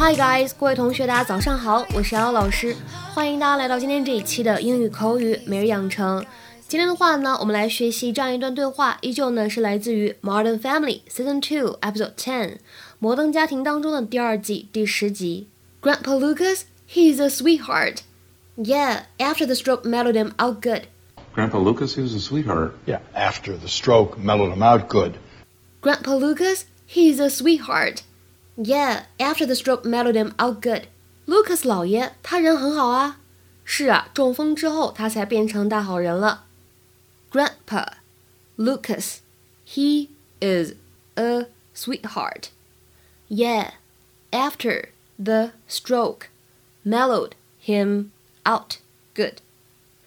[0.00, 2.74] Hi guys，各位同学，大家早上好，我是瑶瑶老师，
[3.12, 6.24] 欢迎大家来到今天这一期的英语口语每日养成。
[6.68, 12.46] 今天的话呢，我们来学习这样一段对话，依旧呢是来自于《Modern Family》Season Two Episode Ten
[12.98, 15.48] 《摩登家庭》当中的第二季第十集。
[15.80, 18.00] Grandpa Lucas, he's a sweetheart.
[18.58, 20.82] Yeah, after the stroke mellowed him out good.
[21.34, 22.72] Grandpa Lucas, he was a sweetheart.
[22.84, 25.12] Yeah, after the stroke mellowed him out good.
[25.80, 28.02] Grandpa Lucas, he's a sweetheart.
[28.56, 30.82] Yeah, after the stroke mellowed him out good.
[31.26, 33.20] Lucas 老爷，他人很好啊。
[33.64, 36.44] 是啊，中风之后他才变成大好人了。
[37.31, 37.95] Grandpa
[38.57, 39.21] Lucas,
[39.65, 40.75] he is
[41.15, 42.49] a sweetheart.
[43.27, 43.71] Yeah,
[44.31, 46.27] after the stroke
[46.85, 47.31] mellowed
[47.65, 48.11] him
[48.45, 48.77] out
[49.15, 49.37] good.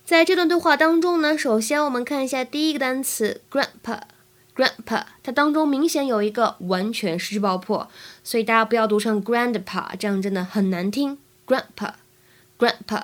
[0.04, 7.90] 在这段对话当中呢，首先我们看一下第一个单词 grandpa。grandpa 它当中明显有一个完全失去爆破，
[8.24, 11.18] 所以大家不要读成 grandpa，这样真的很难听。
[11.46, 11.92] grandpa
[12.58, 13.02] grandpa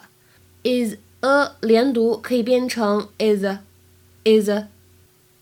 [0.63, 3.61] is a 连读可以变成 is a
[4.28, 4.50] Is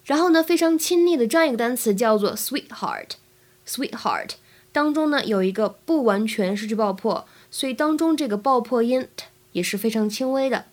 [0.06, 3.12] 然后呢非常亲昵的这样一个单词叫做 sweetheart
[3.66, 4.32] sweetheart
[4.72, 10.66] 当中呢有一个不完全失去爆破，所以当中这个爆破音 t 也是非常轻微的。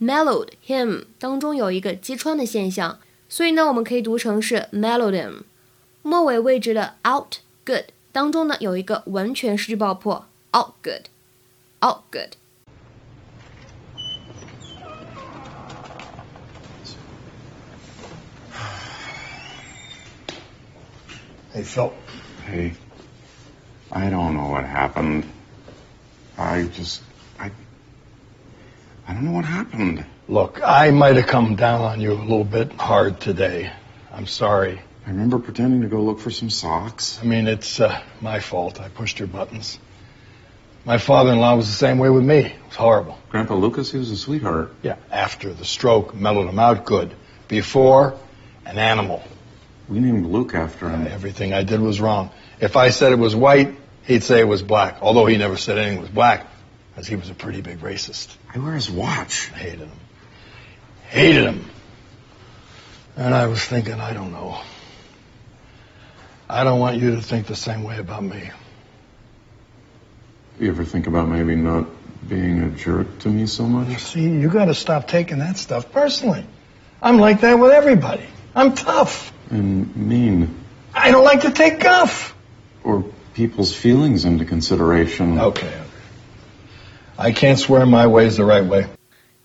[0.00, 5.42] mellowed him 当中有一个击穿的现象，所以呢我们可以读成是 mellowed him。
[6.02, 11.06] 末尾位置的 out good 当中呢有一个完全失去爆破 out good
[11.80, 12.36] out good。
[21.54, 21.94] Hey, Phil.
[22.46, 22.74] Hey,
[23.92, 25.24] I don't know what happened.
[26.36, 27.00] I just,
[27.38, 27.52] I,
[29.06, 30.04] I don't know what happened.
[30.26, 33.70] Look, I might have come down on you a little bit hard today.
[34.12, 34.82] I'm sorry.
[35.06, 37.20] I remember pretending to go look for some socks.
[37.22, 38.80] I mean, it's uh, my fault.
[38.80, 39.78] I pushed your buttons.
[40.84, 42.46] My father-in-law was the same way with me.
[42.46, 43.16] It was horrible.
[43.30, 44.74] Grandpa Lucas, he was a sweetheart.
[44.82, 47.14] Yeah, after the stroke mellowed him out good.
[47.46, 48.18] Before,
[48.66, 49.22] an animal.
[49.88, 51.06] We named Luke after him.
[51.06, 52.30] Everything I did was wrong.
[52.60, 53.74] If I said it was white,
[54.04, 54.98] he'd say it was black.
[55.02, 56.46] Although he never said anything was black,
[56.92, 58.34] because he was a pretty big racist.
[58.54, 59.50] I wear his watch.
[59.54, 59.90] I hated him.
[61.08, 61.70] Hated him.
[63.16, 64.58] And I was thinking, I don't know.
[66.48, 68.50] I don't want you to think the same way about me.
[70.60, 71.86] You ever think about maybe not
[72.28, 73.98] being a jerk to me so You much?
[73.98, 76.46] see, you gotta stop taking that stuff personally.
[77.02, 78.24] I'm like that with everybody.
[78.54, 79.32] I'm tough.
[79.54, 80.48] And mean.
[80.92, 82.34] I don't like to take guff.
[82.82, 83.04] Or
[83.34, 85.38] people's feelings into consideration.
[85.38, 85.72] Okay.
[87.16, 88.86] I can't swear my way's the right way.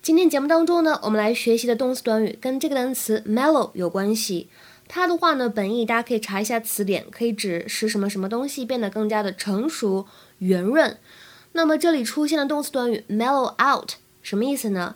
[0.01, 4.49] 今天节目当中呢，我们来学习的动词短语跟这个单词 mellow 有关系。
[4.87, 10.07] 它的话呢，本意大家可以查一下词典，可以指使什么什么东西变得更加的成熟、
[10.39, 10.97] 圆润。
[11.51, 13.91] 那么这里出现的动词短语 mellow out
[14.23, 14.95] 什么意思呢？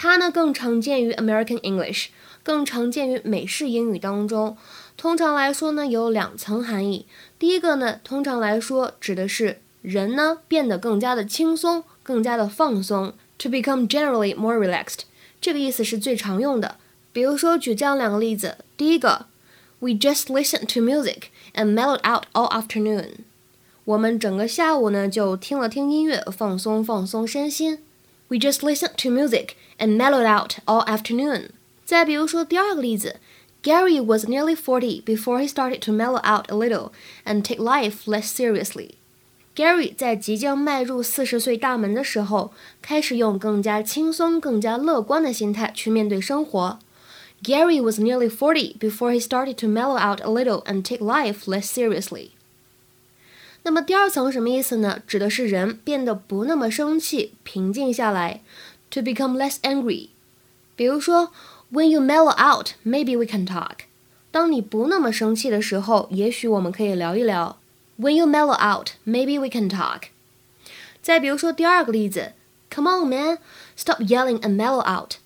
[0.00, 2.10] 它呢更常见于 American English，
[2.44, 4.56] 更常见于美式英语当中。
[4.96, 7.04] 通常来说呢，有两层含义。
[7.36, 15.00] 第一个呢，通常来说指的是人呢变得更加的轻松，更加的放松，to become generally more relaxed，
[15.40, 16.76] 这个意思是最常用的。
[17.12, 18.58] 比如说，举这样两个例子。
[18.76, 19.26] 第一个
[19.80, 21.22] ，We just listened to music
[21.56, 23.24] and mellowed out all afternoon。
[23.84, 27.80] 我们整个下午呢就听了听音乐，放松放松身心。
[28.29, 31.49] We just listened to music and mellowed out all afternoon。
[31.85, 33.17] 再比如说第二个例子，
[33.61, 36.91] Gary was nearly forty before he started to mellow out a little
[37.25, 46.79] and take life less seriously。Gary 在即将迈入四十岁大门的时候，开始用更加轻松、更加乐观的心态去面对生活。
[47.43, 51.65] Gary was nearly forty before he started to mellow out a little and take life less
[51.67, 52.29] seriously。
[53.68, 55.02] 那么第二层什么意思呢？
[55.06, 58.40] 指的是人变得不那么生气，平静下来
[58.88, 60.08] ，to become less angry。
[60.74, 61.32] 比如说
[61.70, 63.80] ，When you mellow out, maybe we can talk。
[64.30, 67.58] 当你不那么生气的时候，也许我们可以聊一聊。
[68.00, 70.04] When you mellow out, maybe we can talk。
[71.02, 72.32] 再比如说第二个例子
[72.70, 73.36] ，Come on, man,
[73.76, 75.16] stop yelling and mellow out。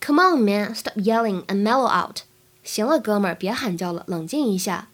[0.00, 2.20] Come on, man, stop yelling and mellow out。
[2.64, 4.88] 行了，哥们儿，别喊叫了，冷静一下。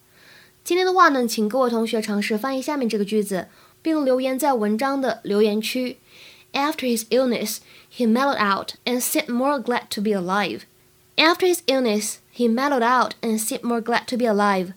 [0.68, 3.48] 今天的话呢，请各位同学尝试翻译下面这个句子，
[3.80, 5.96] 并留言在文章的留言区。
[6.52, 7.60] After his illness,
[7.90, 10.64] he mellowed out and seemed more glad to be alive.
[11.16, 14.74] After his illness, he mellowed out and seemed more glad to be alive.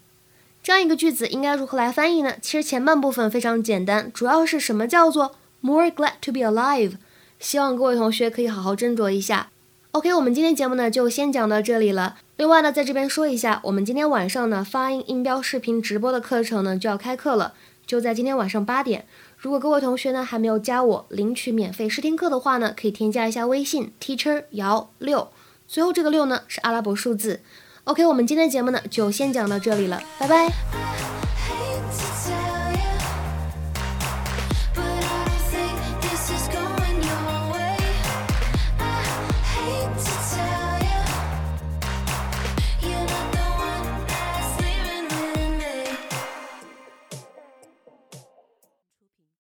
[0.64, 2.36] 这样一个句子应该如何来翻译呢？
[2.42, 6.94] 其实前半部分非常简单，主要是什么叫做 more glad to be alive？
[7.38, 9.50] 希望各位同学可以好好斟酌一下。
[9.92, 12.16] OK，我们今天节目呢就先讲到这里了。
[12.42, 17.54] 另外呢，在这边说一下，我们今天晚上呢发音音标视频直播的课程呢就要开课了，
[17.86, 19.06] 就在今天晚上八点。
[19.38, 25.28] 如果各位同学呢还没有加我领取免费试听课的话呢，可以添加一下微信 teacher 姚六，
[25.68, 27.42] 最后这个六呢是阿拉伯数字。
[27.84, 31.01] OK，我们今天节目呢就先讲到这里了，拜拜。